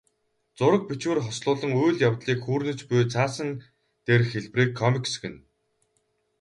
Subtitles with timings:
[0.57, 3.49] Зураг, бичвэр хослуулан үйл явдлыг хүүрнэж буй цаасан
[4.05, 5.39] дээрх хэлбэрийг комикс гэнэ.